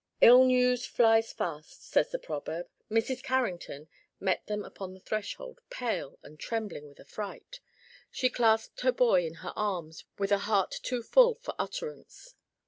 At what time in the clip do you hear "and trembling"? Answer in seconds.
6.23-6.87